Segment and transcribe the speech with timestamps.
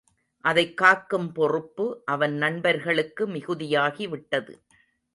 [0.41, 4.61] அதைக் காக்கும் பொறுப்பு அவன் நண்பர்களுக்கு மிகுதியாகிவிட்டது.